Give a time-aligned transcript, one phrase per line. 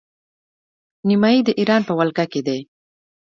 [1.07, 2.59] نیمايي د ایران په ولکه کې دی.